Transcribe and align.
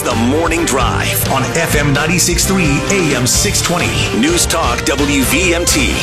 is 0.00 0.08
The 0.08 0.14
Morning 0.14 0.64
Drive 0.64 1.30
on 1.30 1.42
FM 1.42 1.94
96.3 1.94 2.60
AM 2.90 3.26
620. 3.26 4.20
News 4.20 4.46
Talk 4.46 4.78
WVMT. 4.80 5.94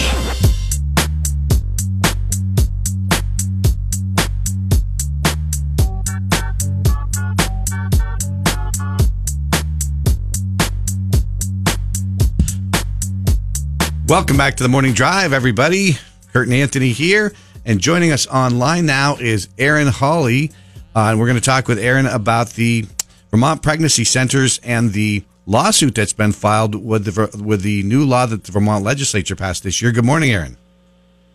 Welcome 14.08 14.38
back 14.38 14.56
to 14.56 14.64
the 14.64 14.70
Morning 14.70 14.94
Drive, 14.94 15.34
everybody. 15.34 15.98
Kurt 16.34 16.48
and 16.48 16.55
Anthony 16.55 16.91
here. 16.91 17.34
And 17.66 17.80
joining 17.80 18.12
us 18.12 18.27
online 18.27 18.86
now 18.86 19.18
is 19.18 19.50
Erin 19.58 19.88
Hawley. 19.88 20.52
Uh, 20.95 21.12
and 21.12 21.20
we're 21.20 21.27
going 21.27 21.40
to 21.40 21.41
talk 21.41 21.68
with 21.68 21.77
Erin 21.77 22.05
about 22.08 22.50
the 22.52 22.88
Vermont 23.31 23.62
pregnancy 23.62 24.03
centers 24.03 24.59
and 24.63 24.94
the 24.94 25.23
lawsuit 25.45 25.95
that's 25.95 26.13
been 26.13 26.31
filed 26.31 26.76
with 26.76 27.05
the 27.05 27.44
with 27.44 27.62
the 27.62 27.84
new 27.84 28.05
law 28.05 28.26
that 28.26 28.44
the 28.44 28.52
Vermont 28.52 28.84
legislature 28.84 29.35
passed 29.35 29.63
this 29.63 29.81
year. 29.81 29.91
Good 29.91 30.05
morning, 30.05 30.31
Erin. 30.31 30.58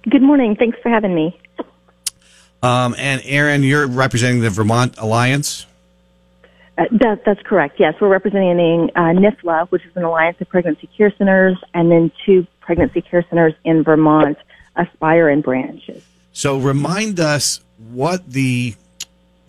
Good 0.08 0.22
morning. 0.22 0.56
Thanks 0.56 0.78
for 0.82 0.88
having 0.88 1.14
me. 1.14 1.38
Um, 2.62 2.94
and 2.96 3.20
Erin, 3.24 3.64
you're 3.64 3.88
representing 3.88 4.40
the 4.40 4.50
Vermont 4.50 4.94
Alliance. 4.98 5.66
Uh, 6.78 6.84
that, 6.92 7.24
that's 7.24 7.42
correct. 7.42 7.78
Yes, 7.78 7.94
we're 8.00 8.08
representing 8.08 8.90
uh, 8.94 9.00
NIFLA, 9.12 9.68
which 9.70 9.84
is 9.84 9.94
an 9.96 10.04
alliance 10.04 10.40
of 10.40 10.48
pregnancy 10.48 10.88
care 10.96 11.12
centers, 11.18 11.58
and 11.74 11.90
then 11.90 12.10
two 12.24 12.46
pregnancy 12.60 13.02
care 13.02 13.24
centers 13.28 13.52
in 13.64 13.82
Vermont, 13.82 14.38
Aspire 14.76 15.28
and 15.28 15.42
Branches. 15.42 16.02
So, 16.32 16.58
remind 16.58 17.20
us 17.20 17.60
what 17.90 18.30
the 18.30 18.74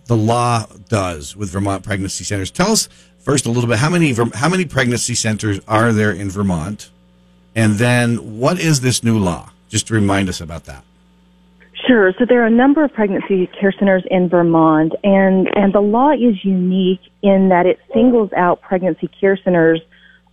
the 0.06 0.16
law 0.16 0.66
does 0.88 1.36
with 1.36 1.50
Vermont 1.50 1.84
pregnancy 1.84 2.24
centers. 2.24 2.50
Tell 2.50 2.72
us 2.72 2.88
first 3.18 3.46
a 3.46 3.50
little 3.50 3.68
bit 3.68 3.78
how 3.78 3.90
many 3.90 4.12
how 4.34 4.48
many 4.48 4.64
pregnancy 4.64 5.14
centers 5.14 5.60
are 5.66 5.92
there 5.92 6.10
in 6.10 6.30
Vermont, 6.30 6.90
and 7.54 7.74
then 7.74 8.38
what 8.38 8.58
is 8.60 8.80
this 8.80 9.02
new 9.02 9.18
law? 9.18 9.50
Just 9.68 9.86
to 9.88 9.94
remind 9.94 10.28
us 10.28 10.40
about 10.40 10.64
that. 10.64 10.84
Sure. 11.86 12.12
So 12.18 12.24
there 12.26 12.42
are 12.42 12.46
a 12.46 12.50
number 12.50 12.82
of 12.82 12.92
pregnancy 12.92 13.46
care 13.60 13.72
centers 13.72 14.04
in 14.10 14.28
Vermont, 14.28 14.94
and, 15.02 15.48
and 15.54 15.72
the 15.72 15.80
law 15.80 16.12
is 16.12 16.42
unique 16.42 17.00
in 17.22 17.50
that 17.50 17.66
it 17.66 17.78
singles 17.92 18.32
out 18.34 18.62
pregnancy 18.62 19.08
care 19.20 19.36
centers 19.36 19.80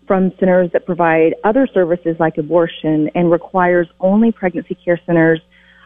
from 0.07 0.31
centers 0.39 0.71
that 0.71 0.85
provide 0.85 1.35
other 1.43 1.67
services 1.73 2.15
like 2.19 2.37
abortion 2.37 3.09
and 3.15 3.31
requires 3.31 3.87
only 3.99 4.31
pregnancy 4.31 4.75
care 4.75 4.99
centers 5.05 5.41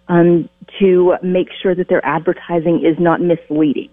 um, 0.07 0.49
to 0.79 1.15
make 1.23 1.47
sure 1.61 1.75
that 1.75 1.87
their 1.89 2.05
advertising 2.05 2.83
is 2.85 2.97
not 2.99 3.21
misleading. 3.21 3.89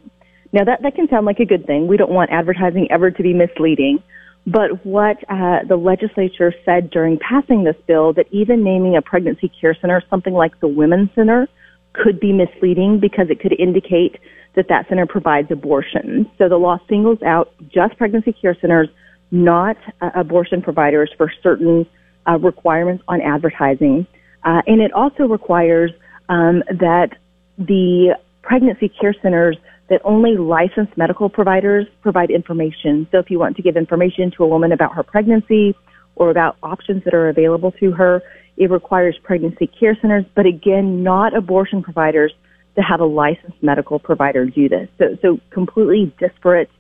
Now 0.53 0.65
that, 0.65 0.83
that 0.83 0.95
can 0.95 1.09
sound 1.09 1.27
like 1.27 1.41
a 1.41 1.47
good 1.47 1.67
thing. 1.67 1.87
We 1.87 1.97
don't 1.97 2.11
want 2.11 2.31
advertising 2.31 2.89
ever 2.91 3.11
to 3.11 3.23
be 3.23 3.33
misleading. 3.33 4.03
But 4.47 4.85
what 4.85 5.19
uh, 5.29 5.61
the 5.69 5.77
legislature 5.77 6.53
said 6.65 6.91
during 6.91 7.19
passing 7.19 7.63
this 7.63 7.77
bill 7.87 8.13
that 8.15 8.27
even 8.33 8.65
naming 8.65 8.97
a 8.97 9.03
pregnancy 9.03 9.51
care 9.61 9.77
center, 9.81 10.03
something 10.11 10.33
like 10.33 10.59
the 10.61 10.67
Women's 10.67 11.11
Center, 11.15 11.49
could 11.93 12.19
be 12.19 12.33
misleading 12.33 12.99
because 12.99 13.27
it 13.31 13.39
could 13.39 13.59
indicate 13.59 14.19
that 14.55 14.69
that 14.69 14.89
center 14.89 15.07
provides 15.07 15.51
abortion. 15.51 16.29
So 16.39 16.49
the 16.49 16.57
law 16.57 16.79
singles 16.89 17.23
out 17.23 17.53
just 17.69 17.97
pregnancy 17.97 18.33
care 18.33 18.57
centers, 18.61 18.89
not 19.31 19.77
uh, 20.01 20.11
abortion 20.15 20.61
providers 20.61 21.11
for 21.17 21.33
certain 21.43 21.87
uh, 22.29 22.39
requirements 22.39 23.03
on 23.09 23.21
advertising. 23.21 24.07
Uh, 24.45 24.63
and 24.67 24.81
it 24.83 24.93
also 24.93 25.25
requires 25.25 25.93
um, 26.29 26.63
that 26.69 27.11
the 27.59 28.17
pregnancy 28.43 28.89
care 28.89 29.15
centers 29.23 29.57
that 29.89 30.01
only 30.05 30.37
licensed 30.37 30.97
medical 30.97 31.29
providers 31.29 31.87
provide 32.01 32.31
information. 32.31 33.07
So 33.11 33.19
if 33.19 33.31
you 33.31 33.39
want 33.39 33.57
to 33.57 33.63
give 33.63 33.77
information 33.77 34.31
to 34.37 34.45
a 34.45 34.49
woman 34.49 34.73
about 34.73 34.95
her 34.95 35.03
pregnancy 35.03 35.77
or 36.17 36.31
about 36.31 36.57
options 36.63 37.05
that 37.05 37.15
are 37.15 37.29
available 37.29 37.73
to 37.73 37.93
her, 37.93 38.23
it 38.57 38.71
requires 38.71 39.19
pregnancy 39.23 39.67
care 39.67 39.97
centers, 40.01 40.25
but 40.35 40.47
again, 40.47 41.03
not 41.03 41.37
abortion 41.37 41.83
providers 41.83 42.33
to 42.77 42.83
have 42.83 43.01
a 43.01 43.05
licensed 43.05 43.63
medical 43.63 43.99
provider 43.99 44.47
do 44.47 44.69
this. 44.69 44.89
So, 44.99 45.19
so 45.21 45.41
completely 45.51 46.15
disparate 46.19 46.71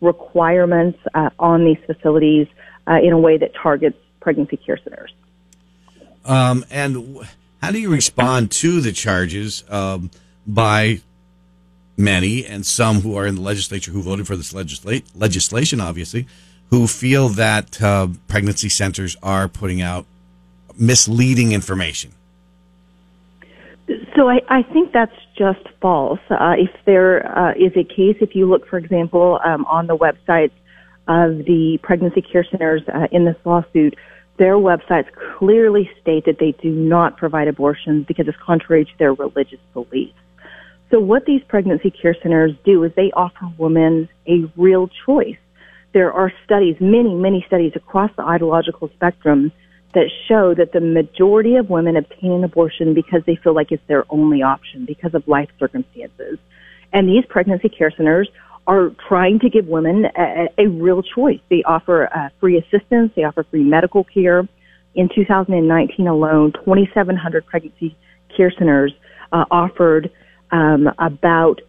requirements 0.00 0.98
uh, 1.14 1.30
on 1.38 1.64
these 1.64 1.78
facilities 1.86 2.46
uh, 2.86 2.98
in 3.02 3.12
a 3.12 3.18
way 3.18 3.38
that 3.38 3.52
targets 3.54 3.96
pregnancy 4.20 4.56
care 4.56 4.78
centers. 4.82 5.12
Um, 6.24 6.64
and 6.70 7.18
how 7.62 7.70
do 7.70 7.80
you 7.80 7.90
respond 7.90 8.50
to 8.50 8.80
the 8.80 8.92
charges 8.92 9.64
um, 9.70 10.10
by 10.46 11.00
many 11.96 12.44
and 12.44 12.66
some 12.66 13.00
who 13.00 13.16
are 13.16 13.26
in 13.26 13.36
the 13.36 13.40
legislature 13.40 13.92
who 13.92 14.02
voted 14.02 14.26
for 14.26 14.36
this 14.36 14.52
legisla- 14.52 15.04
legislation, 15.14 15.80
obviously, 15.80 16.26
who 16.70 16.88
feel 16.88 17.28
that 17.28 17.80
uh, 17.80 18.08
pregnancy 18.26 18.68
centers 18.68 19.16
are 19.22 19.46
putting 19.46 19.80
out 19.80 20.06
misleading 20.76 21.52
information? 21.52 22.12
So 24.16 24.28
I, 24.28 24.40
I 24.48 24.62
think 24.62 24.92
that's 24.92 25.14
just 25.36 25.60
false. 25.80 26.20
Uh, 26.30 26.54
if 26.58 26.70
there 26.84 27.38
uh, 27.38 27.52
is 27.52 27.72
a 27.76 27.84
case, 27.84 28.16
if 28.20 28.34
you 28.34 28.46
look, 28.48 28.66
for 28.66 28.78
example, 28.78 29.38
um, 29.44 29.64
on 29.66 29.86
the 29.86 29.96
websites 29.96 30.52
of 31.08 31.44
the 31.44 31.78
pregnancy 31.82 32.22
care 32.22 32.44
centers 32.44 32.82
uh, 32.88 33.06
in 33.12 33.24
this 33.24 33.36
lawsuit, 33.44 33.96
their 34.38 34.54
websites 34.54 35.06
clearly 35.38 35.90
state 36.00 36.24
that 36.24 36.38
they 36.38 36.52
do 36.62 36.70
not 36.70 37.16
provide 37.16 37.48
abortions 37.48 38.06
because 38.06 38.26
it's 38.28 38.38
contrary 38.44 38.84
to 38.84 38.90
their 38.98 39.12
religious 39.12 39.60
beliefs. 39.72 40.14
So 40.90 41.00
what 41.00 41.24
these 41.24 41.42
pregnancy 41.48 41.90
care 41.90 42.16
centers 42.22 42.52
do 42.64 42.82
is 42.84 42.92
they 42.94 43.10
offer 43.12 43.50
women 43.56 44.08
a 44.26 44.50
real 44.56 44.90
choice. 45.06 45.36
There 45.94 46.12
are 46.12 46.32
studies, 46.44 46.76
many, 46.80 47.14
many 47.14 47.44
studies 47.46 47.72
across 47.74 48.10
the 48.16 48.22
ideological 48.22 48.90
spectrum 48.94 49.52
that 49.94 50.10
show 50.26 50.54
that 50.54 50.72
the 50.72 50.80
majority 50.80 51.56
of 51.56 51.68
women 51.68 51.96
obtain 51.96 52.32
an 52.32 52.44
abortion 52.44 52.94
because 52.94 53.22
they 53.26 53.36
feel 53.36 53.54
like 53.54 53.72
it's 53.72 53.82
their 53.88 54.04
only 54.10 54.42
option 54.42 54.86
because 54.86 55.14
of 55.14 55.26
life 55.28 55.50
circumstances. 55.58 56.38
And 56.92 57.08
these 57.08 57.24
pregnancy 57.28 57.68
care 57.68 57.90
centers 57.90 58.28
are 58.66 58.90
trying 59.08 59.40
to 59.40 59.50
give 59.50 59.66
women 59.66 60.06
a, 60.16 60.48
a 60.58 60.66
real 60.68 61.02
choice. 61.02 61.40
They 61.48 61.62
offer 61.64 62.08
uh, 62.14 62.28
free 62.40 62.58
assistance, 62.58 63.12
they 63.16 63.24
offer 63.24 63.44
free 63.44 63.64
medical 63.64 64.04
care. 64.04 64.46
In 64.94 65.08
2019 65.14 66.06
alone, 66.06 66.52
2,700 66.52 67.46
pregnancy 67.46 67.96
care 68.36 68.52
centers 68.56 68.92
uh, 69.32 69.44
offered 69.50 70.10
um, 70.50 70.88
about 70.98 71.60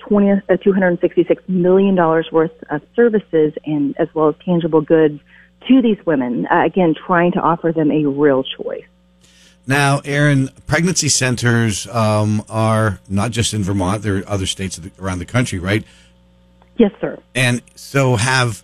20, 0.00 0.30
uh, 0.30 0.36
$266 0.50 1.48
million 1.48 1.96
worth 1.96 2.52
of 2.70 2.82
services 2.94 3.52
and 3.64 3.94
as 3.98 4.08
well 4.14 4.28
as 4.28 4.34
tangible 4.44 4.80
goods 4.80 5.20
to 5.66 5.82
these 5.82 5.98
women, 6.06 6.46
uh, 6.46 6.64
again, 6.64 6.94
trying 7.06 7.32
to 7.32 7.40
offer 7.40 7.72
them 7.72 7.90
a 7.90 8.04
real 8.04 8.44
choice. 8.44 8.84
Now, 9.66 10.00
Erin, 10.04 10.48
pregnancy 10.66 11.10
centers 11.10 11.86
um, 11.88 12.42
are 12.48 13.00
not 13.08 13.32
just 13.32 13.52
in 13.52 13.62
Vermont; 13.62 14.02
there 14.02 14.16
are 14.16 14.28
other 14.28 14.46
states 14.46 14.80
around 14.98 15.18
the 15.18 15.26
country, 15.26 15.58
right? 15.58 15.84
Yes, 16.78 16.92
sir. 17.00 17.18
And 17.34 17.60
so, 17.74 18.16
have 18.16 18.62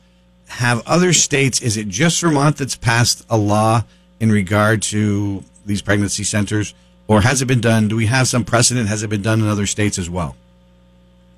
have 0.49 0.87
other 0.87 1.13
states? 1.13 1.61
Is 1.61 1.77
it 1.77 1.89
just 1.89 2.21
Vermont 2.21 2.57
that's 2.57 2.77
passed 2.77 3.27
a 3.29 3.37
law 3.37 3.83
in 4.21 4.31
regard 4.31 4.83
to 4.83 5.43
these 5.67 5.83
pregnancy 5.83 6.25
centers, 6.25 6.75
or 7.09 7.21
has 7.23 7.43
it 7.43 7.47
been 7.47 7.61
done? 7.61 7.89
Do 7.89 7.97
we 7.97 8.07
have 8.07 8.29
some 8.29 8.45
precedent? 8.45 8.89
Has 8.89 9.03
it 9.03 9.11
been 9.11 9.23
done 9.23 9.41
in 9.41 9.49
other 9.49 9.67
states 9.67 9.99
as 9.99 10.09
well? 10.09 10.37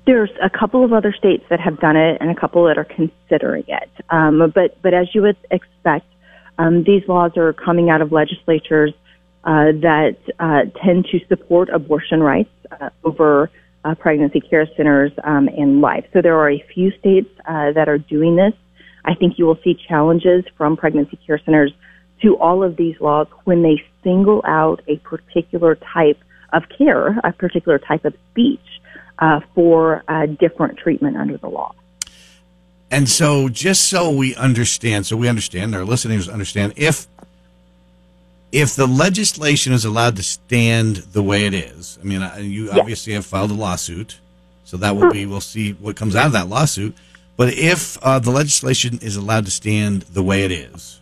There's 0.05 0.29
a 0.41 0.49
couple 0.49 0.85
of 0.85 0.93
other 0.93 1.11
states 1.11 1.43
that 1.49 1.59
have 1.59 1.79
done 1.79 1.97
it 1.97 2.19
and 2.21 2.29
a 2.29 2.35
couple 2.35 2.63
that 2.65 2.77
are 2.77 2.85
considering 2.85 3.65
it. 3.67 3.89
Um, 4.09 4.51
but, 4.55 4.81
but 4.81 4.93
as 4.93 5.13
you 5.13 5.21
would 5.23 5.35
expect, 5.51 6.05
um, 6.57 6.83
these 6.83 7.05
laws 7.09 7.35
are 7.35 7.51
coming 7.51 7.89
out 7.89 8.01
of 8.01 8.13
legislatures 8.13 8.93
uh, 9.43 9.71
that 9.81 10.17
uh, 10.39 10.63
tend 10.81 11.07
to 11.11 11.19
support 11.27 11.69
abortion 11.69 12.23
rights 12.23 12.49
uh, 12.71 12.89
over 13.03 13.49
uh, 13.87 13.95
pregnancy 13.95 14.41
care 14.41 14.67
centers 14.75 15.11
um, 15.23 15.47
and 15.47 15.79
life. 15.79 16.05
So 16.11 16.21
there 16.21 16.37
are 16.37 16.51
a 16.51 16.63
few 16.73 16.91
states 16.99 17.29
uh, 17.45 17.71
that 17.71 17.87
are 17.87 17.97
doing 17.97 18.35
this. 18.35 18.53
I 19.05 19.15
think 19.15 19.39
you 19.39 19.45
will 19.45 19.59
see 19.63 19.79
challenges 19.87 20.43
from 20.57 20.75
pregnancy 20.75 21.17
care 21.25 21.39
centers 21.39 21.71
to 22.21 22.37
all 22.37 22.63
of 22.63 22.75
these 22.75 22.99
laws 22.99 23.27
when 23.45 23.61
they 23.61 23.81
single 24.03 24.41
out 24.45 24.81
a 24.87 24.97
particular 24.97 25.75
type 25.75 26.19
of 26.51 26.63
care, 26.77 27.17
a 27.23 27.31
particular 27.31 27.79
type 27.79 28.03
of 28.03 28.13
speech 28.31 28.81
uh, 29.19 29.39
for 29.55 30.03
uh, 30.09 30.25
different 30.25 30.77
treatment 30.77 31.15
under 31.15 31.37
the 31.37 31.47
law. 31.47 31.73
And 32.91 33.07
so, 33.07 33.47
just 33.47 33.87
so 33.89 34.11
we 34.11 34.35
understand, 34.35 35.05
so 35.05 35.15
we 35.15 35.27
understand, 35.27 35.75
our 35.75 35.85
listeners 35.85 36.27
understand, 36.27 36.73
if 36.75 37.07
if 38.51 38.75
the 38.75 38.87
legislation 38.87 39.73
is 39.73 39.85
allowed 39.85 40.15
to 40.15 40.23
stand 40.23 40.97
the 40.97 41.21
way 41.21 41.45
it 41.45 41.53
is, 41.53 41.99
I 42.01 42.05
mean, 42.05 42.29
you 42.39 42.71
obviously 42.71 43.13
have 43.13 43.25
filed 43.25 43.51
a 43.51 43.55
lawsuit, 43.55 44.19
so 44.63 44.77
that 44.77 44.95
will 44.95 45.11
be 45.11 45.25
we'll 45.25 45.41
see 45.41 45.73
what 45.73 45.95
comes 45.95 46.15
out 46.15 46.27
of 46.27 46.31
that 46.33 46.47
lawsuit. 46.47 46.95
But 47.35 47.53
if 47.53 47.97
uh, 48.01 48.19
the 48.19 48.31
legislation 48.31 48.99
is 49.01 49.15
allowed 49.15 49.45
to 49.45 49.51
stand 49.51 50.03
the 50.03 50.23
way 50.23 50.43
it 50.43 50.51
is, 50.51 50.99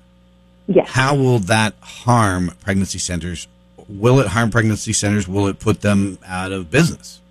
yes. 0.67 0.89
how 0.89 1.15
will 1.15 1.39
that 1.39 1.75
harm 1.79 2.51
pregnancy 2.61 2.99
centers? 2.99 3.47
Will 3.87 4.19
it 4.19 4.27
harm 4.27 4.49
pregnancy 4.49 4.91
centers? 4.91 5.27
Will 5.27 5.47
it 5.47 5.59
put 5.59 5.81
them 5.81 6.17
out 6.25 6.51
of 6.51 6.71
business? 6.71 7.21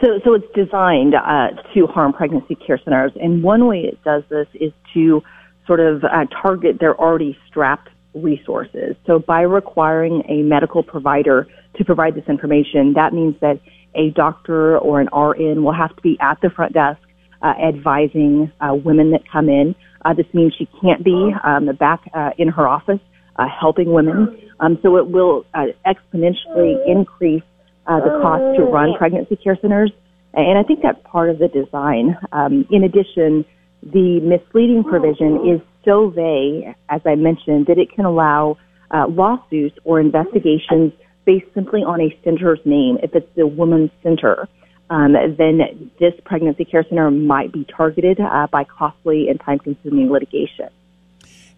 So, 0.00 0.18
so 0.24 0.34
it's 0.34 0.52
designed 0.54 1.14
uh, 1.14 1.50
to 1.74 1.86
harm 1.86 2.12
pregnancy 2.12 2.56
care 2.56 2.78
centers, 2.78 3.12
and 3.20 3.42
one 3.42 3.66
way 3.66 3.84
it 3.84 4.02
does 4.02 4.24
this 4.28 4.48
is 4.54 4.72
to 4.94 5.22
sort 5.66 5.80
of 5.80 6.04
uh, 6.04 6.26
target 6.42 6.78
their 6.80 6.98
already 6.98 7.38
strapped 7.46 7.88
resources. 8.14 8.96
So, 9.06 9.18
by 9.18 9.42
requiring 9.42 10.22
a 10.28 10.42
medical 10.42 10.82
provider 10.82 11.46
to 11.76 11.84
provide 11.84 12.14
this 12.14 12.24
information, 12.28 12.94
that 12.94 13.12
means 13.12 13.34
that 13.40 13.60
a 13.94 14.10
doctor 14.10 14.78
or 14.78 15.00
an 15.00 15.08
RN 15.12 15.62
will 15.62 15.74
have 15.74 15.94
to 15.94 16.02
be 16.02 16.16
at 16.20 16.40
the 16.40 16.50
front 16.50 16.72
desk 16.72 17.00
uh, 17.42 17.52
advising 17.62 18.50
uh, 18.60 18.74
women 18.74 19.10
that 19.12 19.20
come 19.30 19.48
in. 19.48 19.74
Uh, 20.04 20.14
this 20.14 20.26
means 20.32 20.54
she 20.58 20.68
can't 20.80 21.04
be 21.04 21.32
um, 21.44 21.68
back 21.78 22.00
uh, 22.14 22.30
in 22.38 22.48
her 22.48 22.66
office 22.66 23.00
uh, 23.36 23.46
helping 23.48 23.92
women. 23.92 24.40
Um, 24.60 24.78
so 24.82 24.96
it 24.96 25.08
will 25.08 25.44
uh, 25.54 25.66
exponentially 25.86 26.76
increase 26.86 27.42
the 27.86 28.18
cost 28.22 28.56
to 28.56 28.64
run 28.64 28.94
pregnancy 28.96 29.36
care 29.36 29.58
centers. 29.60 29.92
And 30.32 30.58
I 30.58 30.62
think 30.62 30.80
that's 30.82 30.98
part 31.04 31.30
of 31.30 31.38
the 31.38 31.48
design. 31.48 32.16
Um, 32.32 32.66
in 32.70 32.82
addition, 32.82 33.44
the 33.92 34.20
misleading 34.20 34.84
provision 34.84 35.48
is 35.48 35.60
so 35.84 36.08
vague, 36.08 36.74
as 36.88 37.02
I 37.04 37.14
mentioned, 37.14 37.66
that 37.66 37.78
it 37.78 37.92
can 37.92 38.04
allow 38.04 38.56
uh, 38.90 39.06
lawsuits 39.06 39.76
or 39.84 40.00
investigations 40.00 40.92
based 41.24 41.46
simply 41.54 41.82
on 41.82 42.00
a 42.00 42.18
center's 42.24 42.60
name. 42.64 42.98
If 43.02 43.14
it's 43.14 43.28
the 43.34 43.46
woman's 43.46 43.90
center, 44.02 44.48
um, 44.90 45.12
then 45.12 45.90
this 45.98 46.14
pregnancy 46.24 46.64
care 46.64 46.84
center 46.88 47.10
might 47.10 47.52
be 47.52 47.64
targeted 47.64 48.20
uh, 48.20 48.46
by 48.50 48.64
costly 48.64 49.28
and 49.28 49.40
time-consuming 49.40 50.10
litigation. 50.10 50.68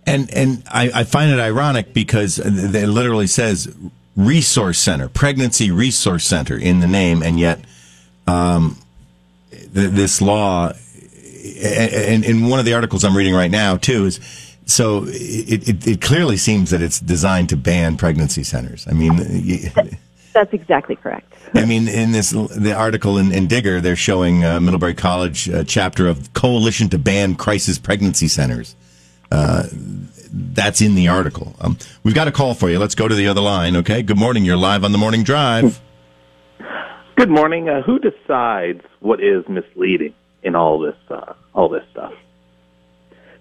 And 0.06 0.32
and 0.32 0.62
I, 0.70 0.90
I 0.94 1.04
find 1.04 1.32
it 1.32 1.40
ironic 1.40 1.92
because 1.92 2.38
it 2.38 2.86
literally 2.86 3.26
says 3.26 3.74
resource 4.16 4.78
center, 4.78 5.08
pregnancy 5.08 5.72
resource 5.72 6.24
center 6.24 6.56
in 6.56 6.78
the 6.78 6.86
name, 6.86 7.24
and 7.24 7.40
yet 7.40 7.58
um, 8.28 8.78
th- 9.50 9.90
this 9.90 10.22
law, 10.22 10.72
and 11.56 12.24
in 12.24 12.48
one 12.48 12.58
of 12.58 12.64
the 12.64 12.74
articles 12.74 13.04
I'm 13.04 13.16
reading 13.16 13.34
right 13.34 13.50
now 13.50 13.76
too, 13.76 14.04
is 14.06 14.20
so 14.66 15.04
it, 15.06 15.68
it, 15.68 15.86
it, 15.86 16.00
clearly 16.00 16.36
seems 16.36 16.70
that 16.70 16.82
it's 16.82 16.98
designed 16.98 17.48
to 17.50 17.56
ban 17.56 17.96
pregnancy 17.96 18.42
centers. 18.42 18.86
I 18.88 18.92
mean, 18.92 19.16
that's 20.32 20.52
exactly 20.52 20.96
correct. 20.96 21.32
I 21.54 21.64
mean, 21.64 21.88
in 21.88 22.12
this 22.12 22.30
the 22.30 22.74
article 22.76 23.16
in, 23.18 23.32
in 23.32 23.46
Digger, 23.46 23.80
they're 23.80 23.96
showing 23.96 24.44
uh, 24.44 24.60
Middlebury 24.60 24.94
College 24.94 25.48
uh, 25.48 25.64
chapter 25.64 26.08
of 26.08 26.32
Coalition 26.34 26.88
to 26.90 26.98
Ban 26.98 27.36
Crisis 27.36 27.78
Pregnancy 27.78 28.28
Centers. 28.28 28.74
Uh, 29.30 29.64
that's 30.32 30.80
in 30.80 30.94
the 30.94 31.08
article. 31.08 31.54
Um, 31.60 31.78
we've 32.02 32.14
got 32.14 32.28
a 32.28 32.32
call 32.32 32.54
for 32.54 32.68
you. 32.68 32.78
Let's 32.78 32.94
go 32.94 33.08
to 33.08 33.14
the 33.14 33.28
other 33.28 33.40
line. 33.40 33.76
Okay. 33.76 34.02
Good 34.02 34.18
morning. 34.18 34.44
You're 34.44 34.56
live 34.56 34.84
on 34.84 34.92
the 34.92 34.98
morning 34.98 35.22
drive. 35.22 35.80
Good 37.16 37.30
morning. 37.30 37.68
Uh, 37.68 37.82
who 37.82 37.98
decides 37.98 38.82
what 39.00 39.20
is 39.22 39.48
misleading 39.48 40.12
in 40.46 40.54
all 40.54 40.78
this 40.78 40.96
uh, 41.10 41.34
all 41.54 41.68
this 41.68 41.84
stuff? 41.90 42.12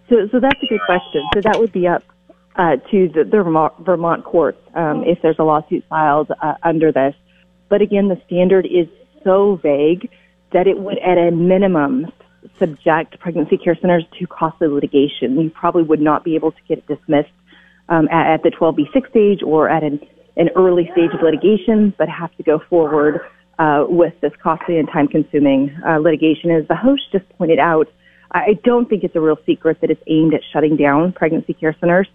So, 0.09 0.27
so 0.31 0.39
that's 0.39 0.61
a 0.61 0.67
good 0.67 0.81
question. 0.85 1.23
So 1.33 1.41
that 1.41 1.59
would 1.59 1.71
be 1.71 1.87
up 1.87 2.03
uh, 2.55 2.77
to 2.91 3.09
the, 3.09 3.23
the 3.23 3.73
Vermont, 3.79 4.23
courts 4.23 4.59
um, 4.75 5.03
if 5.05 5.21
there's 5.21 5.39
a 5.39 5.43
lawsuit 5.43 5.83
filed 5.89 6.31
uh, 6.41 6.55
under 6.63 6.91
this. 6.91 7.15
But 7.69 7.81
again, 7.81 8.07
the 8.07 8.21
standard 8.25 8.65
is 8.65 8.87
so 9.23 9.55
vague 9.55 10.09
that 10.51 10.67
it 10.67 10.77
would, 10.77 10.99
at 10.99 11.17
a 11.17 11.31
minimum, 11.31 12.11
subject 12.59 13.19
pregnancy 13.19 13.57
care 13.57 13.75
centers 13.75 14.05
to 14.19 14.27
costly 14.27 14.67
litigation. 14.67 15.39
You 15.39 15.49
probably 15.49 15.83
would 15.83 16.01
not 16.01 16.23
be 16.23 16.35
able 16.35 16.51
to 16.51 16.61
get 16.67 16.77
it 16.77 16.87
dismissed 16.87 17.31
um, 17.89 18.07
at, 18.09 18.35
at 18.35 18.43
the 18.43 18.51
12B6 18.51 19.09
stage 19.09 19.41
or 19.43 19.67
at 19.67 19.83
an, 19.83 19.99
an 20.37 20.49
early 20.55 20.89
stage 20.93 21.09
of 21.13 21.21
litigation, 21.23 21.93
but 21.97 22.07
have 22.07 22.35
to 22.37 22.43
go 22.43 22.59
forward 22.69 23.21
uh, 23.59 23.85
with 23.87 24.19
this 24.21 24.33
costly 24.41 24.77
and 24.77 24.87
time-consuming 24.89 25.75
uh, 25.85 25.97
litigation. 25.97 26.51
As 26.51 26.67
the 26.67 26.75
host 26.75 27.03
just 27.11 27.27
pointed 27.37 27.59
out, 27.59 27.87
I 28.31 28.59
don't 28.63 28.89
think 28.89 29.03
it's 29.03 29.15
a 29.15 29.21
real 29.21 29.39
secret 29.45 29.79
that 29.81 29.89
it's 29.89 30.01
aimed 30.07 30.33
at 30.33 30.41
shutting 30.51 30.75
down 30.75 31.13
pregnancy 31.13 31.53
care 31.53 31.75
centers 31.79 32.07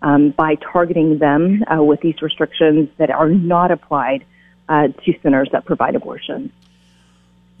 um, 0.00 0.30
by 0.30 0.54
targeting 0.56 1.18
them 1.18 1.62
uh, 1.64 1.82
with 1.82 2.00
these 2.00 2.20
restrictions 2.22 2.88
that 2.98 3.10
are 3.10 3.28
not 3.28 3.70
applied 3.70 4.24
uh, 4.68 4.88
to 4.88 5.18
centers 5.22 5.48
that 5.52 5.64
provide 5.64 5.94
abortion. 5.94 6.52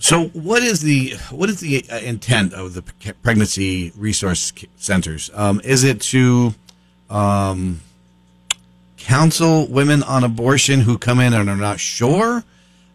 So, 0.00 0.26
what 0.28 0.62
is 0.62 0.80
the 0.80 1.14
what 1.30 1.50
is 1.50 1.58
the 1.58 1.84
uh, 1.90 1.98
intent 1.98 2.54
of 2.54 2.74
the 2.74 2.82
pregnancy 3.22 3.92
resource 3.96 4.52
centers? 4.76 5.28
Um, 5.34 5.60
is 5.64 5.82
it 5.82 6.00
to 6.02 6.54
um, 7.10 7.80
counsel 8.96 9.66
women 9.66 10.04
on 10.04 10.22
abortion 10.22 10.80
who 10.80 10.98
come 10.98 11.18
in 11.18 11.34
and 11.34 11.50
are 11.50 11.56
not 11.56 11.80
sure? 11.80 12.44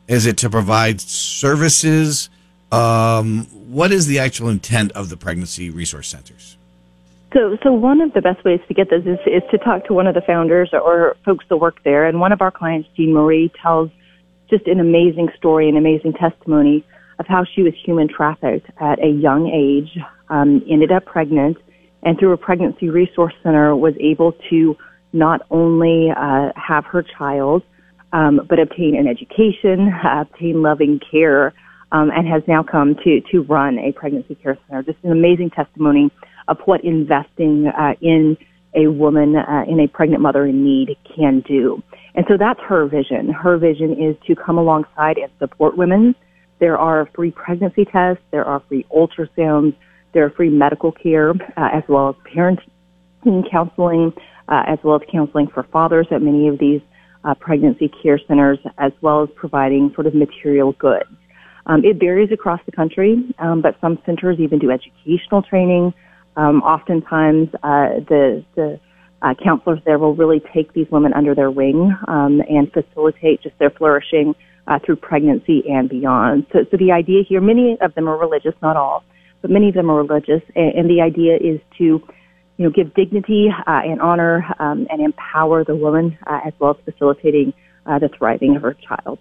Is 0.08 0.26
it 0.26 0.38
to 0.38 0.50
provide 0.50 1.00
services? 1.02 2.30
Um, 2.72 3.46
what 3.46 3.92
is 3.92 4.08
the 4.08 4.20
actual 4.20 4.50
intent 4.50 4.92
of 4.94 5.10
the 5.10 5.18
pregnancy 5.18 5.70
resource 5.70 6.08
centers? 6.08 6.58
So, 7.34 7.58
so 7.64 7.72
one 7.72 8.02
of 8.02 8.14
the 8.14 8.22
best 8.22 8.44
ways 8.44 8.60
to 8.68 8.74
get 8.74 8.90
this 8.90 9.06
is, 9.06 9.18
is 9.26 9.42
to 9.52 9.58
talk 9.58 9.86
to 9.86 9.94
one 9.94 10.06
of 10.06 10.14
the 10.14 10.22
founders 10.22 10.70
or 10.74 11.16
folks 11.26 11.46
that 11.50 11.58
work 11.58 11.82
there. 11.84 12.06
And 12.06 12.20
one 12.20 12.32
of 12.32 12.42
our 12.42 12.52
clients, 12.52 12.90
Jean 12.96 13.14
Marie, 13.14 13.52
tells 13.62 13.90
just 14.50 14.68
an 14.68 14.80
amazing 14.80 15.30
story, 15.38 15.68
an 15.68 15.78
amazing 15.78 16.14
testimony 16.14 16.86
of 17.18 17.26
how 17.28 17.44
she 17.44 17.64
was 17.64 17.74
human 17.84 18.08
trafficked 18.08 18.70
at 18.80 19.04
a 19.04 19.08
young 19.08 19.48
age, 19.48 19.98
um, 20.30 20.64
ended 20.70 20.92
up 20.92 21.06
pregnant, 21.06 21.58
and 22.04 22.20
through 22.20 22.34
a 22.34 22.38
pregnancy 22.38 22.90
resource 22.90 23.34
center 23.42 23.76
was 23.76 23.96
able 24.00 24.34
to 24.50 24.78
not 25.12 25.42
only 25.50 26.12
uh, 26.12 26.52
have 26.56 26.86
her 26.86 27.02
child, 27.02 27.64
um, 28.14 28.42
but 28.48 28.60
obtain 28.60 28.96
an 28.96 29.08
education, 29.08 29.90
uh, 29.90 30.22
obtain 30.22 30.62
loving 30.62 31.00
care, 31.12 31.54
um, 31.92 32.10
and 32.12 32.28
has 32.28 32.42
now 32.48 32.64
come 32.64 32.96
to 33.04 33.22
to 33.32 33.42
run 33.42 33.78
a 33.78 33.92
pregnancy 33.92 34.36
care 34.36 34.58
center. 34.68 34.84
Just 34.84 35.04
an 35.04 35.12
amazing 35.12 35.50
testimony 35.50 36.10
of 36.48 36.58
what 36.66 36.84
investing 36.84 37.68
uh, 37.68 37.94
in 38.02 38.38
a 38.76 38.88
woman, 38.88 39.36
uh, 39.36 39.66
in 39.68 39.80
a 39.82 39.88
pregnant 39.88 40.22
mother 40.22 40.46
in 40.46 40.64
need, 40.64 40.96
can 41.16 41.42
do. 41.42 41.84
And 42.16 42.26
so 42.28 42.38
that's 42.38 42.60
her 42.62 42.88
vision. 42.88 43.30
Her 43.30 43.58
vision 43.58 43.92
is 44.02 44.16
to 44.28 44.36
come 44.36 44.58
alongside 44.58 45.18
and 45.18 45.32
support 45.40 45.78
women 45.78 46.16
there 46.64 46.78
are 46.78 47.10
free 47.14 47.32
pregnancy 47.32 47.84
tests. 47.84 48.24
There 48.32 48.46
are 48.46 48.64
free 48.70 48.86
ultrasounds. 48.90 49.76
There 50.14 50.24
are 50.24 50.30
free 50.30 50.50
medical 50.50 50.94
care, 50.94 51.32
uh, 51.32 51.70
as 51.74 51.84
well 51.90 52.08
as 52.08 52.16
parenting 52.34 53.52
counseling, 53.52 54.14
uh, 54.48 54.64
as 54.66 54.80
well 54.82 54.96
as 54.96 55.02
counseling 55.12 55.48
for 55.48 55.64
fathers 55.64 56.08
at 56.10 56.22
many 56.22 56.48
of 56.48 56.60
these 56.60 56.80
uh, 57.24 57.34
pregnancy 57.36 57.92
care 58.02 58.20
centers, 58.28 58.60
as 58.78 58.92
well 59.02 59.24
as 59.24 59.30
providing 59.36 59.92
sort 59.96 60.08
of 60.08 60.14
material 60.14 60.74
goods. 60.74 61.10
Um, 61.66 61.86
it 61.86 61.98
varies 62.00 62.32
across 62.32 62.60
the 62.66 62.72
country, 62.72 63.24
um, 63.40 63.62
but 63.62 63.76
some 63.80 63.98
centers 64.06 64.40
even 64.40 64.60
do 64.60 64.70
educational 64.70 65.42
training. 65.42 65.94
Um, 66.36 66.62
oftentimes, 66.62 67.50
uh, 67.64 68.02
the 68.10 68.44
the 68.56 68.80
uh, 69.22 69.34
counselors 69.42 69.80
there 69.86 69.98
will 69.98 70.16
really 70.16 70.42
take 70.54 70.74
these 70.74 70.88
women 70.92 71.14
under 71.14 71.34
their 71.34 71.50
wing 71.50 71.96
um, 72.08 72.42
and 72.50 72.72
facilitate 72.74 73.42
just 73.42 73.58
their 73.58 73.70
flourishing 73.70 74.36
uh, 74.68 74.80
through 74.86 74.98
pregnancy 74.98 75.64
and 75.70 75.90
beyond. 75.90 76.46
So, 76.52 76.60
so 76.70 76.78
the 76.78 76.92
idea 76.92 77.24
here, 77.28 77.42
many 77.42 77.78
of 77.82 77.94
them 77.96 78.08
are 78.08 78.18
religious, 78.18 78.54
not 78.62 78.76
all, 78.76 79.04
but 79.42 79.50
many 79.50 79.70
of 79.70 79.76
them 79.76 79.90
are 79.90 80.04
religious, 80.04 80.42
and, 80.56 80.74
and 80.76 80.90
the 80.90 81.02
idea 81.02 81.36
is 81.36 81.60
to, 81.78 82.02
you 82.64 82.70
know, 82.70 82.74
give 82.74 82.94
dignity 82.94 83.50
uh, 83.50 83.82
and 83.84 84.00
honor 84.00 84.46
um, 84.58 84.88
and 84.90 85.02
empower 85.02 85.66
the 85.66 85.76
woman 85.76 86.18
uh, 86.26 86.40
as 86.46 86.54
well 86.60 86.72
as 86.72 86.94
facilitating 86.94 87.54
uh, 87.86 88.00
the 88.00 88.08
thriving 88.08 88.56
of 88.56 88.62
her 88.62 88.74
child. 88.74 89.20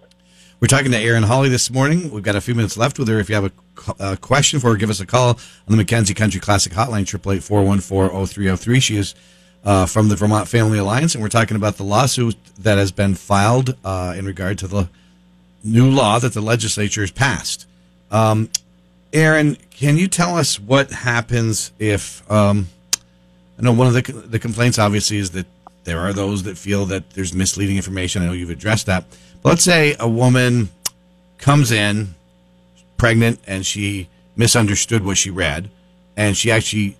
We're 0.61 0.67
talking 0.67 0.91
to 0.91 0.97
Erin 0.97 1.23
Hawley 1.23 1.49
this 1.49 1.69
morning. 1.69 2.09
We've 2.09 2.23
got 2.23 2.37
a 2.37 2.41
few 2.41 2.55
minutes 2.55 2.77
left 2.77 2.97
with 2.97 3.09
her. 3.09 3.19
If 3.19 3.27
you 3.27 3.35
have 3.35 3.51
a, 3.99 4.11
a 4.11 4.15
question 4.15 4.61
for 4.61 4.69
her, 4.69 4.77
give 4.77 4.89
us 4.89 5.01
a 5.01 5.05
call 5.05 5.37
on 5.67 5.75
the 5.77 5.83
McKenzie 5.83 6.15
Country 6.15 6.39
Classic 6.39 6.71
Hotline, 6.71 7.01
888 7.01 8.81
She 8.81 8.95
is 8.95 9.13
uh, 9.65 9.87
from 9.87 10.07
the 10.07 10.15
Vermont 10.15 10.47
Family 10.47 10.77
Alliance, 10.77 11.13
and 11.13 11.21
we're 11.21 11.27
talking 11.27 11.57
about 11.57 11.75
the 11.75 11.83
lawsuit 11.83 12.37
that 12.59 12.77
has 12.77 12.93
been 12.93 13.13
filed 13.13 13.75
uh, 13.83 14.13
in 14.17 14.25
regard 14.25 14.57
to 14.59 14.67
the 14.67 14.87
new 15.65 15.89
law 15.91 16.17
that 16.17 16.33
the 16.33 16.41
legislature 16.41 17.01
has 17.01 17.11
passed. 17.11 17.67
Um, 18.09 18.49
Erin, 19.11 19.57
can 19.69 19.97
you 19.97 20.07
tell 20.07 20.37
us 20.37 20.61
what 20.61 20.91
happens 20.91 21.73
if? 21.77 22.29
Um, 22.31 22.67
I 23.57 23.61
know 23.61 23.73
one 23.73 23.87
of 23.87 23.93
the 23.93 24.01
the 24.01 24.39
complaints 24.39 24.79
obviously 24.79 25.17
is 25.17 25.31
that 25.31 25.45
there 25.83 25.99
are 25.99 26.13
those 26.13 26.43
that 26.43 26.57
feel 26.57 26.85
that 26.85 27.11
there's 27.11 27.33
misleading 27.33 27.75
information. 27.75 28.21
I 28.21 28.27
know 28.27 28.33
you've 28.33 28.49
addressed 28.49 28.85
that. 28.85 29.05
But 29.41 29.49
let's 29.49 29.63
say 29.63 29.95
a 29.99 30.07
woman 30.07 30.69
comes 31.37 31.71
in 31.71 32.15
pregnant 32.97 33.39
and 33.45 33.65
she 33.65 34.07
misunderstood 34.35 35.05
what 35.05 35.17
she 35.17 35.29
read, 35.29 35.69
and 36.15 36.37
she 36.37 36.51
actually 36.51 36.97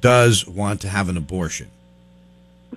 does 0.00 0.46
want 0.46 0.80
to 0.82 0.88
have 0.88 1.08
an 1.08 1.16
abortion. 1.16 1.70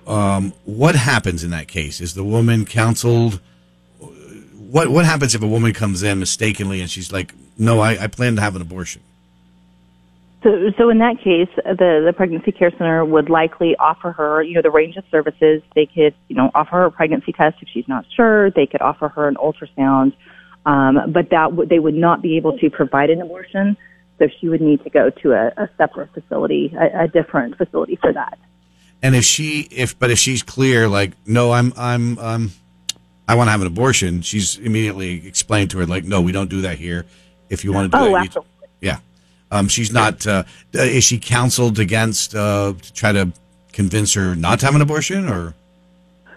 Um, 0.06 0.52
what 0.64 0.94
happens 0.94 1.44
in 1.44 1.50
that 1.50 1.68
case? 1.68 2.00
Is 2.00 2.14
the 2.14 2.24
woman 2.24 2.64
counseled? 2.64 3.40
what 4.70 4.88
what 4.88 5.04
happens 5.04 5.34
if 5.34 5.42
a 5.42 5.46
woman 5.46 5.72
comes 5.72 6.02
in 6.02 6.18
mistakenly 6.18 6.80
and 6.80 6.90
she's 6.90 7.12
like, 7.12 7.34
"No, 7.58 7.80
I, 7.80 8.04
I 8.04 8.06
plan 8.08 8.36
to 8.36 8.42
have 8.42 8.56
an 8.56 8.62
abortion." 8.62 9.02
So, 10.46 10.70
so 10.78 10.90
in 10.90 10.98
that 10.98 11.18
case, 11.18 11.48
the 11.56 12.02
the 12.06 12.12
pregnancy 12.16 12.52
care 12.52 12.70
center 12.70 13.04
would 13.04 13.28
likely 13.28 13.74
offer 13.80 14.12
her, 14.12 14.42
you 14.44 14.54
know, 14.54 14.62
the 14.62 14.70
range 14.70 14.96
of 14.96 15.02
services. 15.10 15.60
They 15.74 15.86
could, 15.86 16.14
you 16.28 16.36
know, 16.36 16.52
offer 16.54 16.70
her 16.76 16.84
a 16.84 16.90
pregnancy 16.92 17.32
test 17.32 17.56
if 17.62 17.68
she's 17.68 17.88
not 17.88 18.04
sure. 18.14 18.52
They 18.52 18.66
could 18.66 18.80
offer 18.80 19.08
her 19.08 19.26
an 19.26 19.34
ultrasound, 19.36 20.12
Um, 20.64 21.10
but 21.12 21.30
that 21.30 21.46
w- 21.50 21.68
they 21.68 21.80
would 21.80 21.96
not 21.96 22.22
be 22.22 22.36
able 22.36 22.56
to 22.58 22.70
provide 22.70 23.10
an 23.10 23.20
abortion, 23.22 23.76
so 24.20 24.28
she 24.38 24.48
would 24.48 24.60
need 24.60 24.84
to 24.84 24.90
go 24.90 25.10
to 25.10 25.32
a, 25.32 25.46
a 25.64 25.68
separate 25.78 26.10
facility, 26.14 26.72
a, 26.78 27.04
a 27.04 27.08
different 27.08 27.56
facility 27.56 27.96
for 27.96 28.12
that. 28.12 28.38
And 29.02 29.16
if 29.16 29.24
she, 29.24 29.66
if 29.72 29.98
but 29.98 30.12
if 30.12 30.18
she's 30.18 30.44
clear, 30.44 30.86
like, 30.86 31.12
no, 31.26 31.50
I'm, 31.52 31.72
I'm, 31.76 32.18
um, 32.20 32.52
I 33.28 33.34
want 33.34 33.48
to 33.48 33.52
have 33.52 33.62
an 33.62 33.66
abortion. 33.66 34.22
She's 34.22 34.58
immediately 34.58 35.26
explained 35.26 35.70
to 35.72 35.78
her, 35.78 35.86
like, 35.86 36.04
no, 36.04 36.20
we 36.20 36.30
don't 36.30 36.50
do 36.50 36.60
that 36.62 36.78
here. 36.78 37.04
If 37.50 37.64
you 37.64 37.72
want 37.72 37.90
to 37.90 37.98
do 37.98 38.04
Oh, 38.04 38.12
that, 38.12 38.20
you- 38.20 38.26
absolutely. 38.26 38.52
yeah. 38.80 38.98
Um, 39.50 39.68
she's 39.68 39.92
not. 39.92 40.26
Uh, 40.26 40.44
is 40.72 41.04
she 41.04 41.18
counseled 41.18 41.78
against 41.78 42.34
uh, 42.34 42.74
to 42.80 42.92
try 42.92 43.12
to 43.12 43.32
convince 43.72 44.14
her 44.14 44.34
not 44.34 44.60
to 44.60 44.66
have 44.66 44.74
an 44.74 44.80
abortion, 44.80 45.28
or 45.28 45.54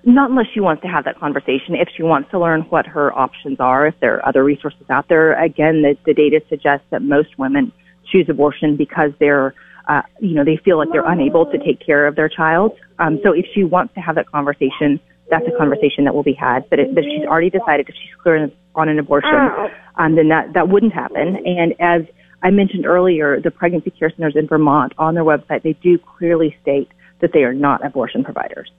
Not 0.04 0.30
unless 0.30 0.48
she 0.54 0.60
wants 0.60 0.82
to 0.84 0.88
have 0.88 1.06
that 1.06 1.20
conversation. 1.20 1.76
If 1.76 1.90
she 1.96 2.04
wants 2.04 2.30
to 2.32 2.40
learn 2.40 2.62
what 2.64 2.86
her 2.86 3.18
options 3.18 3.60
are, 3.60 3.88
if 3.88 4.00
there 4.00 4.18
are 4.18 4.28
other 4.28 4.44
resources 4.44 4.90
out 4.90 5.08
there, 5.08 5.34
again, 5.42 5.82
the, 5.82 5.98
the 6.06 6.14
data 6.14 6.42
suggests 6.50 6.86
that 6.92 7.02
most 7.02 7.38
women 7.38 7.72
choose 8.12 8.28
abortion 8.30 8.76
because 8.76 9.12
they're, 9.20 9.54
uh, 9.88 10.02
you 10.20 10.36
know, 10.36 10.44
they 10.44 10.58
feel 10.58 10.78
like 10.78 10.90
they're 10.92 11.10
unable 11.10 11.46
to 11.46 11.58
take 11.58 11.80
care 11.80 12.08
of 12.08 12.16
their 12.16 12.30
child. 12.30 12.78
Um, 13.00 13.20
so 13.24 13.32
if 13.32 13.46
she 13.54 13.64
wants 13.64 13.94
to 13.96 14.02
have 14.02 14.16
that 14.16 14.30
conversation, 14.32 15.00
that's 15.30 15.46
a 15.48 15.58
conversation 15.58 16.06
that 16.06 16.16
will 16.16 16.24
be 16.24 16.34
had. 16.34 16.70
But 16.70 16.80
if, 16.80 16.98
if 16.98 17.06
she's 17.06 17.26
already 17.26 17.50
decided 17.50 17.88
if 17.88 17.96
she's 17.96 18.16
clear 18.22 18.52
on 18.76 18.90
an 18.90 19.00
abortion, 19.00 19.52
um, 19.96 20.16
then 20.16 20.30
that, 20.30 20.54
that 20.54 20.70
wouldn't 20.70 20.94
happen. 20.94 21.38
And 21.46 21.74
as 21.80 22.02
I 22.42 22.52
mentioned 22.52 22.86
earlier, 22.86 23.40
the 23.42 23.52
pregnancy 23.52 23.90
care 23.92 24.10
centers 24.10 24.36
in 24.36 24.48
Vermont 24.48 24.94
on 24.98 25.14
their 25.14 25.24
website, 25.26 25.62
they 25.64 25.74
do 25.74 25.98
clearly 25.98 26.56
state 26.62 26.90
that 27.20 27.32
they 27.34 27.44
are 27.44 27.54
not 27.54 27.86
abortion 27.86 28.24
providers. 28.24 28.72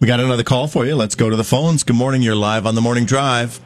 We 0.00 0.06
got 0.06 0.20
another 0.20 0.42
call 0.44 0.66
for 0.68 0.84
you. 0.86 0.94
Let's 0.96 1.14
go 1.14 1.28
to 1.30 1.36
the 1.36 1.44
phones. 1.44 1.82
Good 1.82 1.96
morning. 1.96 2.22
You're 2.22 2.34
live 2.36 2.66
on 2.66 2.74
the 2.74 2.80
morning 2.80 3.04
drive. 3.06 3.60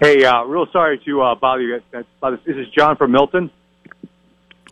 Hey, 0.00 0.24
uh, 0.24 0.42
real 0.44 0.66
sorry 0.72 1.00
to 1.06 1.22
uh, 1.22 1.34
bother 1.36 1.62
you. 1.62 1.80
guys. 1.92 2.04
This 2.44 2.56
is 2.56 2.68
John 2.76 2.96
from 2.96 3.12
Milton. 3.12 3.50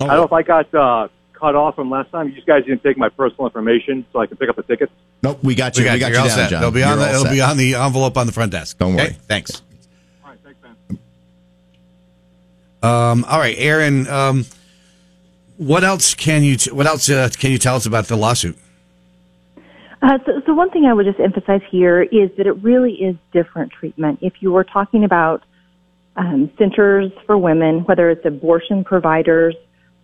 Oh, 0.00 0.06
I 0.06 0.09
don't 0.09 0.16
know 0.18 0.25
if 0.25 0.33
I 0.33 0.42
got 0.42 0.75
uh, 0.75 1.09
cut 1.33 1.54
off 1.54 1.76
from 1.76 1.88
last 1.90 2.11
time. 2.11 2.28
You 2.28 2.42
guys 2.42 2.64
didn't 2.64 2.83
take 2.83 2.99
my 2.99 3.09
personal 3.09 3.47
information 3.47 4.04
so 4.12 4.18
I 4.21 4.26
can 4.26 4.37
pick 4.37 4.49
up 4.49 4.56
the 4.56 4.62
tickets. 4.64 4.92
nope, 5.23 5.38
we 5.42 5.54
got 5.54 5.76
you. 5.76 5.85
We 5.85 5.88
got, 5.90 5.99
you're 6.00 6.11
you 6.11 6.16
all 6.18 6.26
down, 6.26 6.37
set. 6.37 6.50
John. 6.50 6.62
It'll 6.62 6.73
be 6.73 6.83
on 6.83 6.99
You're 6.99 7.06
the 7.06 7.11
it'll 7.12 7.23
set. 7.25 7.33
be 7.33 7.40
on 7.40 7.56
the 7.56 7.75
envelope 7.76 8.16
on 8.18 8.26
the 8.26 8.33
front 8.33 8.52
desk. 8.52 8.78
Don't 8.78 8.94
Okay? 8.94 9.04
worry. 9.04 9.12
Thanks. 9.28 9.62
All 10.25 10.30
right, 10.30 10.38
thanks, 10.44 10.59
man. 10.62 10.99
Um, 12.84 13.24
all 13.24 13.38
right, 13.38 13.56
Erin. 13.58 14.06
Um, 14.08 14.44
what 15.56 15.84
else 15.84 16.14
can 16.14 16.42
you 16.42 16.56
t- 16.56 16.70
what 16.70 16.86
else 16.86 17.08
uh, 17.08 17.30
can 17.38 17.50
you 17.50 17.56
tell 17.56 17.76
us 17.76 17.86
about 17.86 18.08
the 18.08 18.16
lawsuit? 18.16 18.58
Uh, 20.02 20.18
so, 20.26 20.42
so 20.44 20.52
one 20.52 20.70
thing 20.70 20.84
I 20.84 20.92
would 20.92 21.06
just 21.06 21.18
emphasize 21.18 21.62
here 21.70 22.02
is 22.02 22.30
that 22.36 22.46
it 22.46 22.62
really 22.62 22.92
is 22.92 23.16
different 23.32 23.72
treatment. 23.72 24.18
If 24.20 24.34
you 24.40 24.52
were 24.52 24.64
talking 24.64 25.02
about 25.04 25.42
um, 26.16 26.50
centers 26.58 27.10
for 27.24 27.38
women, 27.38 27.84
whether 27.84 28.10
it's 28.10 28.26
abortion 28.26 28.84
providers 28.84 29.56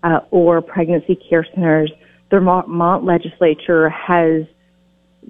uh, 0.02 0.20
or 0.30 0.62
pregnancy 0.62 1.16
care 1.16 1.46
centers, 1.54 1.92
the 2.30 2.38
Vermont 2.40 3.04
legislature 3.04 3.90
has 3.90 4.46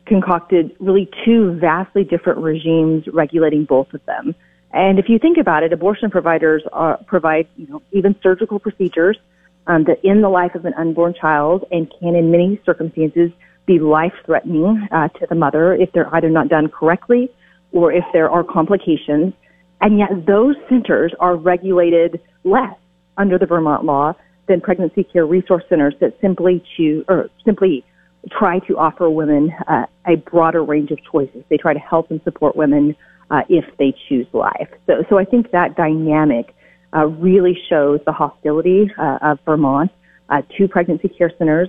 concocted 0.07 0.76
really 0.78 1.11
two 1.25 1.59
vastly 1.59 2.04
different 2.04 2.38
regimes 2.38 3.04
regulating 3.12 3.64
both 3.64 3.92
of 3.92 4.04
them. 4.07 4.37
And 4.73 4.99
if 4.99 5.09
you 5.09 5.19
think 5.19 5.37
about 5.39 5.62
it, 5.62 5.73
abortion 5.73 6.11
providers 6.11 6.62
are, 6.73 6.99
provide, 7.07 7.49
you 7.57 7.67
know, 7.67 7.83
even 7.93 8.15
surgical 8.23 8.59
procedures 8.59 9.19
um, 9.67 9.85
that 9.85 9.99
end 10.05 10.23
the 10.23 10.29
life 10.29 10.55
of 10.55 10.65
an 10.65 10.75
unborn 10.75 11.15
child 11.21 11.65
and 11.71 11.93
can, 11.99 12.15
in 12.15 12.31
many 12.31 12.61
circumstances, 12.65 13.31
be 13.67 13.79
life-threatening 13.79 14.89
uh, 14.93 15.09
to 15.09 15.27
the 15.29 15.35
mother 15.35 15.75
if 15.75 15.93
they're 15.93 16.12
either 16.15 16.31
not 16.31 16.49
done 16.49 16.69
correctly 16.69 17.29
or 17.73 17.93
if 17.93 18.05
there 18.12 18.31
are 18.31 18.45
complications. 18.45 19.33
And 19.81 19.99
yet, 19.99 20.27
those 20.27 20.57
centers 20.69 21.12
are 21.21 21.37
regulated 21.37 22.21
less 22.45 22.75
under 23.17 23.39
the 23.39 23.47
Vermont 23.47 23.85
law 23.85 24.15
than 24.47 24.61
pregnancy 24.61 25.05
care 25.05 25.27
resource 25.27 25.65
centers 25.69 25.95
that 26.00 26.15
simply 26.21 26.62
choose 26.77 27.05
or 27.09 27.29
simply 27.45 27.85
try 28.31 28.59
to 28.61 28.77
offer 28.77 29.09
women 29.09 29.53
uh, 29.69 29.87
a 30.07 30.17
broader 30.17 30.62
range 30.62 30.91
of 30.91 30.99
choices. 31.11 31.43
They 31.49 31.57
try 31.57 31.73
to 31.73 31.81
help 31.81 32.11
and 32.11 32.21
support 32.23 32.57
women 32.57 32.97
uh, 33.31 33.43
if 33.49 33.65
they 33.79 33.95
choose 34.09 34.27
life. 34.33 34.69
So, 34.87 35.05
so 35.09 35.19
I 35.19 35.25
think 35.25 35.50
that 35.53 35.77
dynamic 35.77 36.55
uh, 36.95 37.07
really 37.07 37.57
shows 37.69 38.00
the 38.05 38.12
hostility 38.12 38.91
uh, 38.99 39.19
of 39.23 39.39
Vermont 39.45 39.91
uh, 40.29 40.43
to 40.59 40.69
pregnancy 40.69 41.09
care 41.09 41.33
centers. 41.39 41.69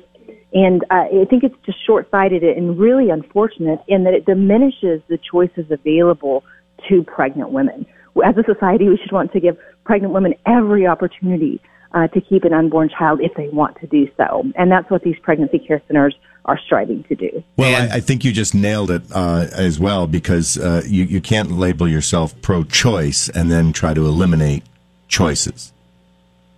And 0.54 0.84
uh, 0.90 1.22
I 1.22 1.26
think 1.30 1.44
it's 1.44 1.56
just 1.66 1.78
short-sighted 1.86 2.44
and 2.44 2.78
really 2.78 3.10
unfortunate 3.10 3.80
in 3.88 4.04
that 4.04 4.14
it 4.14 4.26
diminishes 4.26 5.02
the 5.08 5.18
choices 5.32 5.66
available 5.70 6.44
to 6.90 7.04
pregnant 7.04 7.52
women. 7.52 7.86
As 8.26 8.36
a 8.38 8.44
society, 8.44 8.90
we 8.90 8.98
should 8.98 9.14
want 9.14 9.32
to 9.32 9.40
give 9.40 9.58
pregnant 9.86 10.14
women 10.14 10.34
every 10.46 10.86
opportunity 10.86 11.62
uh, 11.94 12.08
to 12.08 12.22
keep 12.22 12.44
an 12.44 12.54
unborn 12.54 12.90
child 12.90 13.20
if 13.22 13.34
they 13.36 13.50
want 13.50 13.80
to 13.82 13.88
do 13.88 14.10
so. 14.18 14.44
And 14.56 14.72
that's 14.72 14.90
what 14.90 15.04
these 15.04 15.18
pregnancy 15.22 15.60
care 15.60 15.82
centers 15.88 16.16
are 16.46 16.58
striving 16.58 17.04
to 17.04 17.16
do. 17.16 17.44
Well, 17.58 17.76
And- 17.76 17.92
I, 17.92 17.98
I 17.98 18.00
think 18.00 18.24
you 18.24 18.32
just 18.32 18.56
nailed 18.56 18.92
it 18.92 19.04
uh, 19.14 19.48
as 19.52 19.80
well 19.80 20.08
because 20.08 20.58
uh, 20.58 20.84
you, 20.86 21.04
you 21.04 21.22
can't 21.22 21.52
label 21.52 21.88
yourself 21.88 22.40
pro 22.42 22.64
choice 22.64 23.30
and 23.30 23.52
then 23.52 23.74
try 23.74 23.94
to 23.94 24.06
eliminate 24.06 24.64
choices. 25.08 25.74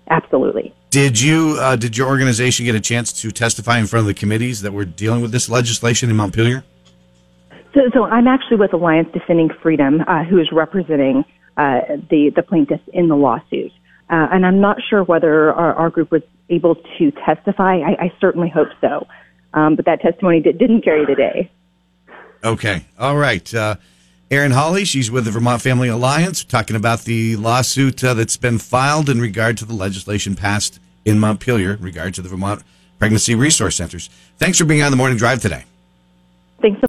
Absolutely. 0.09 0.73
Did 0.89 1.19
you 1.19 1.57
uh, 1.59 1.75
did 1.75 1.97
your 1.97 2.07
organization 2.07 2.65
get 2.65 2.75
a 2.75 2.79
chance 2.79 3.11
to 3.21 3.31
testify 3.31 3.79
in 3.79 3.87
front 3.87 4.01
of 4.01 4.07
the 4.07 4.13
committees 4.13 4.61
that 4.61 4.73
were 4.73 4.85
dealing 4.85 5.21
with 5.21 5.31
this 5.31 5.49
legislation 5.49 6.09
in 6.11 6.15
Montpelier? 6.15 6.63
So, 7.73 7.81
so 7.93 8.03
I'm 8.03 8.27
actually 8.27 8.57
with 8.57 8.73
Alliance 8.73 9.09
Defending 9.11 9.49
Freedom, 9.61 10.01
uh, 10.01 10.23
who 10.23 10.39
is 10.39 10.51
representing 10.51 11.25
uh, 11.57 11.79
the 12.11 12.31
the 12.35 12.43
plaintiffs 12.43 12.83
in 12.93 13.07
the 13.07 13.15
lawsuit, 13.15 13.71
uh, 14.13 14.27
and 14.32 14.46
I'm 14.46 14.62
not 14.62 14.77
sure 14.89 15.03
whether 15.03 15.51
our, 15.51 15.74
our 15.74 15.89
group 15.89 16.12
was 16.12 16.22
able 16.50 16.75
to 16.75 17.12
testify. 17.25 17.77
I, 17.77 17.96
I 18.00 18.13
certainly 18.22 18.48
hope 18.48 18.67
so, 18.79 19.08
um, 19.55 19.75
but 19.75 19.86
that 19.86 20.01
testimony 20.01 20.39
did, 20.39 20.60
didn't 20.60 20.84
carry 20.84 21.03
the 21.03 21.15
day. 21.15 21.50
Okay. 22.43 22.86
All 23.00 23.17
right. 23.17 23.51
Uh, 23.51 23.77
Erin 24.29 24.51
Hawley, 24.51 24.86
she's 24.86 25.10
with 25.10 25.25
the 25.25 25.32
Vermont 25.32 25.63
Family 25.63 25.88
Alliance, 25.88 26.43
talking 26.43 26.75
about 26.75 27.05
the 27.05 27.36
lawsuit 27.38 28.03
uh, 28.03 28.13
that's 28.13 28.38
been 28.38 28.60
filed 28.60 29.10
in 29.10 29.20
regard 29.20 29.58
to 29.58 29.65
the 29.65 29.74
legislation 29.74 30.36
passed 30.36 30.79
in 31.05 31.17
Montpelier 31.17 31.74
in 31.74 31.82
regard 31.82 32.13
to 32.13 32.22
the 32.22 32.29
Vermont 32.29 32.62
Pregnancy 33.00 33.34
Resource 33.34 33.75
Centers. 33.75 34.12
Thanks 34.38 34.60
for 34.60 34.65
being 34.65 34.84
on 34.84 34.91
the 34.91 34.98
morning 34.98 35.17
drive 35.17 35.41
today. 35.41 35.65
Thanks 36.62 36.77
so 36.77 36.82